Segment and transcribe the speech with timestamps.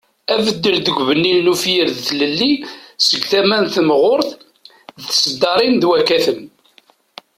[0.33, 2.53] Abeddel deg lbeni n ufyir ,d tlelli
[3.05, 4.29] seg tama n tmeɣrut
[5.01, 6.41] d tesddarin d wakaten.